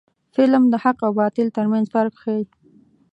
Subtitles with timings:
[0.35, 2.43] فلم د حق او باطل ترمنځ فرق ښيي